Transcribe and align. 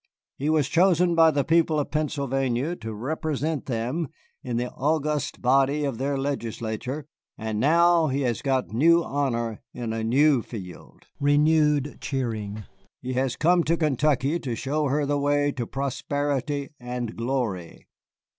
He 0.39 0.49
was 0.49 0.67
chosen 0.67 1.13
by 1.13 1.29
the 1.29 1.43
people 1.43 1.79
of 1.79 1.91
Pennsylvania 1.91 2.75
to 2.77 2.91
represent 2.91 3.67
them 3.67 4.07
in 4.41 4.57
the 4.57 4.71
august 4.71 5.43
body 5.43 5.83
of 5.83 5.99
their 5.99 6.17
legislature, 6.17 7.05
and 7.37 7.59
now 7.59 8.07
he 8.07 8.21
has 8.21 8.41
got 8.41 8.69
new 8.73 9.03
honor 9.03 9.61
in 9.75 9.93
a 9.93 10.03
new 10.03 10.41
field 10.41 11.05
[renewed 11.19 11.99
cheering]. 12.01 12.63
He 12.99 13.13
has 13.13 13.35
come 13.35 13.63
to 13.65 13.77
Kentucky 13.77 14.39
to 14.39 14.55
show 14.55 14.85
her 14.85 15.05
the 15.05 15.19
way 15.19 15.51
to 15.51 15.67
prosperity 15.67 16.69
and 16.79 17.15
glory. 17.15 17.85